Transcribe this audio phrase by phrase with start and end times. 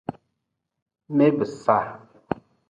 [1.15, 1.77] Mee be sa.